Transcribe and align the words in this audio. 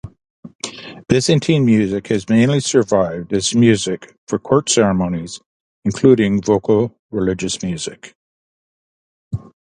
Byzantine 1.07 1.63
music 1.63 2.07
has 2.07 2.27
mainly 2.27 2.59
survived 2.59 3.31
as 3.33 3.53
music 3.53 4.15
for 4.27 4.39
court 4.39 4.67
ceremonies, 4.67 5.39
including 5.85 6.41
vocal 6.41 6.97
religious 7.11 7.61
music. 7.61 8.15